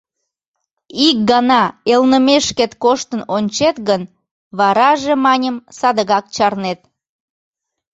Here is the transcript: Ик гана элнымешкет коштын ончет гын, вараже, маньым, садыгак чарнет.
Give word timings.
Ик 1.07 1.17
гана 1.31 1.61
элнымешкет 1.93 2.71
коштын 2.83 3.21
ончет 3.35 3.75
гын, 3.87 4.01
вараже, 4.57 5.13
маньым, 5.25 5.55
садыгак 5.77 6.25
чарнет. 6.35 6.79